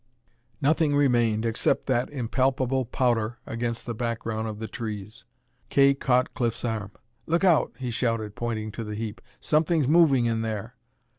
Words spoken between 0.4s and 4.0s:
Nothing remained, except that impalpable powder against the